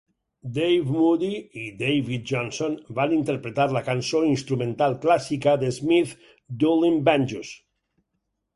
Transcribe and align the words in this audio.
Dave 0.53 0.85
Moody 0.93 1.27
i 1.63 1.65
David 1.81 2.23
Johnson 2.31 2.79
van 3.01 3.13
interpretar 3.19 3.67
la 3.77 3.83
cançó 3.91 4.23
instrumental 4.31 4.97
clàssica 5.07 5.55
de 5.67 5.73
Smith 5.79 6.19
"Dueling 6.65 7.01
Banjos". 7.11 7.55